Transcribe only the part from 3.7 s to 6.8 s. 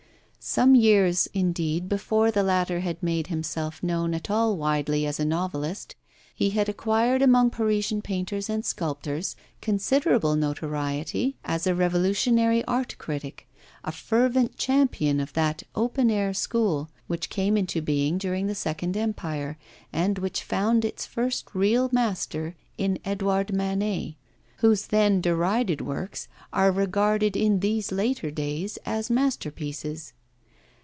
known at all widely as a novelist, he had